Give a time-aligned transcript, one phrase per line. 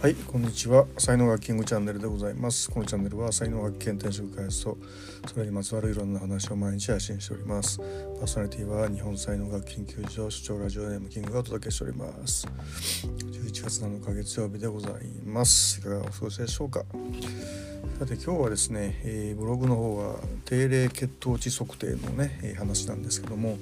[0.00, 0.86] はいこんにちは。
[0.96, 2.70] 才能学キングチャンネルでございます。
[2.70, 4.78] このチャンネルは才能学検定職開発と
[5.26, 7.76] それにまつわるいろんな話を毎日配信しております。
[7.76, 12.46] パーソナリティは日本才能学研究所主張ラジオネームキングがお届けしております。
[13.04, 14.92] 11月7日月曜日でござい
[15.26, 15.80] ます。
[15.80, 16.82] いかがお過ごしでしょうか？
[17.98, 23.58] さて今日はですね、えー、ブログの方は定例血糖値測定のね、えー、話なんですけども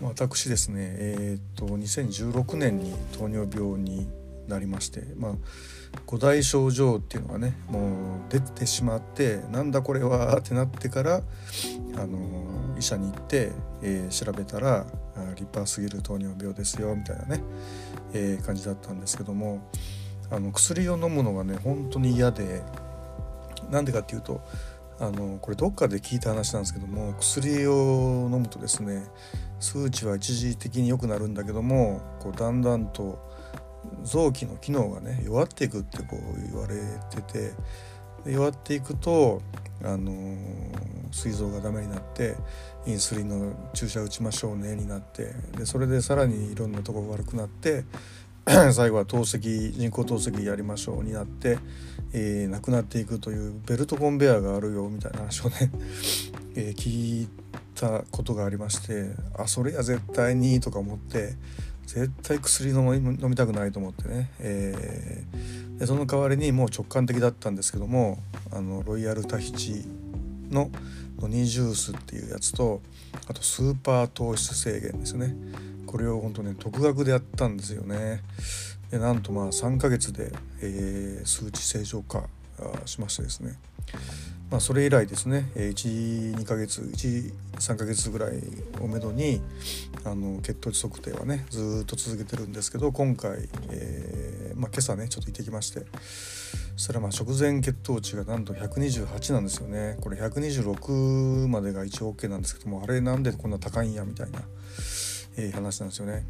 [0.00, 4.06] 私ですねえー、っと2016年に糖尿病に
[4.50, 5.32] なりましてまあ
[6.06, 11.22] 五大症状っていうのがねもう出てしまってなんだこれはってなってから
[11.96, 14.86] あの医者に行って、えー、調べたら
[15.30, 17.42] 立派すぎる糖尿病ですよみたいなね、
[18.12, 19.70] えー、感じだったんですけども
[20.30, 22.62] あの薬を飲むのがね本当に嫌で
[23.70, 24.40] なんでかっていうと
[25.00, 29.04] あのこれどっかで聞いた話なんですけども薬を飲むとですね
[29.58, 33.29] 数値は一時的に良くなるんだけどもこうだんだんと
[34.04, 36.76] 臓器の機能がね弱っていくってこう言われ
[37.10, 37.52] てて
[38.26, 39.42] 弱っていくと
[39.82, 40.36] あの
[41.10, 42.36] 膵臓がダメになって
[42.86, 47.84] インスリンの注射打ちましょうねになってでそれでさらにいろんなとこが悪くなって
[48.72, 51.58] 最後は透析人工透析やりましょうになって、
[52.12, 55.70] えー、亡くなっていくというベルトコンベヤーがあるよみたいな話をね、
[56.56, 57.28] えー、聞い
[57.74, 61.34] たことがありましてあそれや絶対にとか思って
[61.90, 68.18] 絶対薬飲みたくないと思ってね、えー、でその代わりにもう直感的だったんですけども
[68.52, 69.84] あのロイヤルタヒチ
[70.50, 70.70] の
[71.18, 72.80] ノニジュースっていうやつと
[73.26, 75.34] あとスーパー糖質制限ですね。
[75.84, 78.22] これを本当ね独学でやったんですよね。
[78.92, 82.28] でなんとまあ3ヶ月で、えー、数値正常化
[82.84, 83.58] しましてですね。
[84.50, 88.42] まあ、それ以来ですね12ヶ月13ヶ月ぐらい
[88.80, 89.40] をめどに
[90.04, 95.86] あの血糖値測定はねずっと続けてるんですけど今回、えーまあ、今朝ねちょっと行ってきまして
[96.76, 104.40] そしたらまあ食前血糖値がなんと128なんですよねこれ126までが一応 OK なんですけどもあれなんでこんな高いんやみたいな、
[105.36, 106.24] えー、話なんですよね。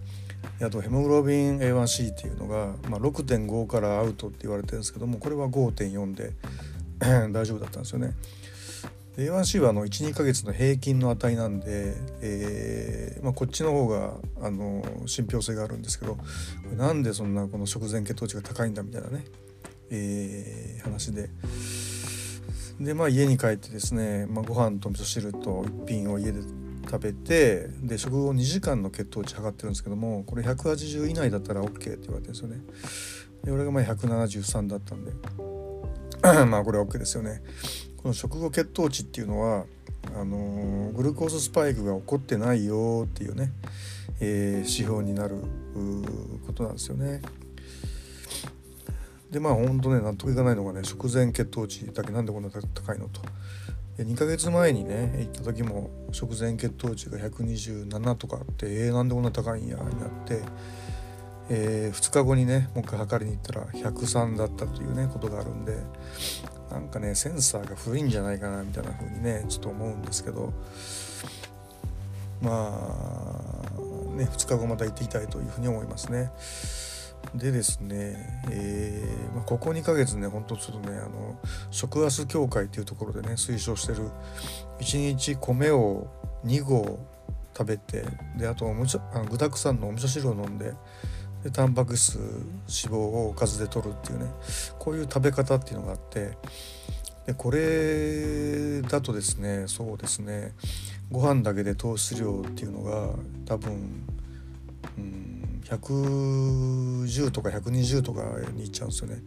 [0.63, 6.33] あとヘモグロビン A1C っていうのが、まあ、6.5からアウトって言われてるんですけどもこれは5.4で
[7.01, 8.15] 大丈夫だったんですよね。
[9.17, 16.17] A1C はあの12ヶ月の平均の値なんで、えーまあ、こっちの方があの信憑性があるんですけど
[16.77, 19.25] なんでそんなこの食前血糖値が高いんだみたいなね、
[19.91, 21.29] えー、話で。
[22.81, 26.41] でまあ家に帰ってですね、まあ、ご飯と味噌汁と一品を家で
[26.91, 32.61] 食べてで食後2時間の血糖値測ってるんですけどもこれ180以内だったら OK って言われてるんですよね。
[33.45, 35.13] で俺がまあ173だったんで
[36.49, 37.43] まあこれは OK ですよね。
[37.97, 39.65] この食後血糖値っていうのは
[40.15, 43.53] あの、グルコーススパイクが起こってないよっていうね、
[44.21, 45.37] えー、指標になる
[46.47, 47.21] ことなんですよね。
[49.31, 53.21] でまあ本当ね納得いかないのがね食前血糖値だけなんでこんな高いのと。
[53.97, 60.43] で2ヶ月前にね行った時も食前血糖値が127とかあってえー、なんでこんな高いんやになって
[61.53, 65.77] えー、2日後にねもう一回測りに行ったら103だったというねことがあるんで
[66.71, 70.53] なんかねセンサーが古いんじゃないかなみたいな風にねちょっと思うんですけど
[72.41, 76.31] まあね2日後また行ってきたいというふうに思いますね。
[77.35, 81.39] でですね、えーまあ、ここ2ヶ月ねほんとちょっとねあの
[81.71, 84.09] 食アス協会っていうところでね推奨してる
[84.81, 86.09] 1日米を
[86.47, 86.99] 2合
[87.57, 88.05] 食べて
[88.39, 90.73] であとおもちあの具だくさんのお味噌汁を飲んで
[91.43, 94.27] でタンパク質脂肪をおかずで取るっていうね
[94.79, 96.37] こういう食べ方っていうのがあって
[97.27, 100.53] でこれだとですねそうですね
[101.11, 103.15] ご飯だけで糖質量っていうのが
[103.45, 104.07] 多分、
[104.97, 108.23] うん、110とか120とか
[108.53, 109.23] にいっちゃうんですよね。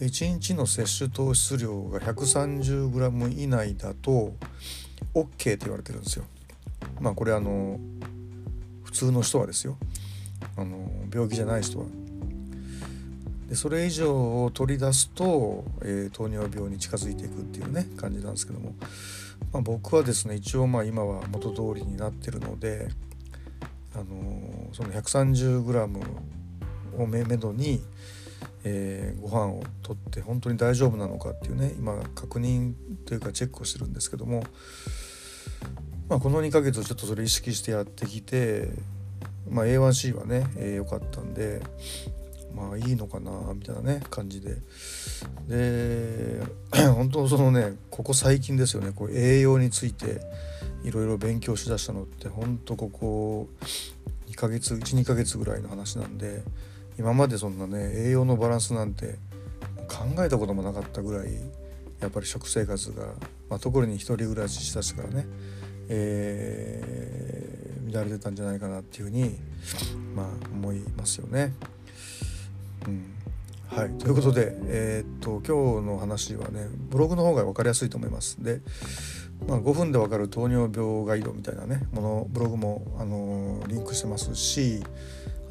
[0.00, 4.34] 1日の摂取糖質量が 130g 以内だと
[5.12, 6.24] OK って言われてるんですよ。
[7.00, 7.80] まあこれあの
[8.84, 9.76] 普通の人はですよ。
[10.56, 11.86] あの病気じゃない人は。
[13.48, 18.74] でそれ以上を取り出すと、えー、糖尿病に近づいていくっていうね感じなんですけども、
[19.52, 22.88] まあ、僕はですね一応まあ今は元通りになってるので、
[23.94, 26.06] あの、その 130g
[26.98, 27.82] をめめどに、
[28.64, 32.74] えー、ご飯をとって本当に大丈夫なのかっていうね今確認
[33.06, 34.42] というかチェックをしてるんですけども、
[36.08, 38.70] まあ、この2ヶ月ちょっとそれ意識してやってきて
[39.50, 41.60] まあ、A1C はね良、えー、かったんで
[42.54, 44.56] まあいいのかなみたいなね感じで。
[45.48, 46.42] で
[46.94, 50.20] 本当そのねここ最近ですよねこう栄養について
[50.84, 53.48] いろいろ勉強しだしたのって本当ここ
[54.28, 56.42] 2ヶ月12ヶ月ぐらいの話なんで
[56.98, 59.18] 今までそんなね栄養のバランスなんて
[59.88, 61.28] 考えたこともなかったぐらい
[62.00, 63.06] やっぱり食生活が、
[63.48, 65.26] まあ、特に一人暮らししたしからね、
[65.88, 69.36] えー、乱れてたんじゃないかなっていうふうに、
[70.14, 71.54] まあ、思いますよね。
[72.86, 73.18] うん
[73.70, 78.42] はい、ということで、えー、っと今日の話はねブログの方が分かりやすいと思います。
[78.42, 78.60] で、
[79.46, 84.82] まあ、5分で分かる糖尿病ガイドみたいなねものブログも、あのリンクしてますし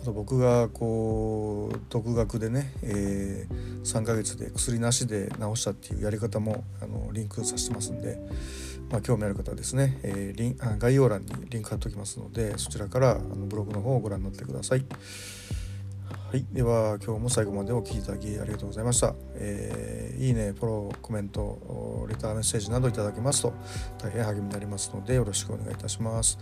[0.01, 8.17] あと僕がこう独学でね、えー、3ヶ月で薬なしで治したっていうやり方もあのリンクさせてますんで、
[8.89, 14.85] まあ、興味ある方はですね、えー、リン概要欄にリンク貼っておきますのでそちらからあのブログの方をご覧になってください。
[16.29, 19.13] はい、では今日も最後までお聴きいただきありがとうございました。
[19.35, 23.53] えー、いいね、フォロー、コメント、レターメッセージなどいただけますと
[23.97, 26.37] 大変励みになりますのでよろしくお願いいたします。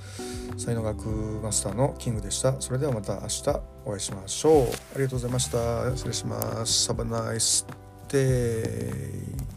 [0.58, 1.08] 才能学
[1.44, 2.60] マスターのキングでした。
[2.62, 4.64] それではまた明日お会いしましょう。
[4.64, 4.66] あ
[4.96, 5.96] りがとうございました。
[5.96, 6.92] 失礼します。
[6.92, 7.66] Have a nice
[8.10, 9.55] day.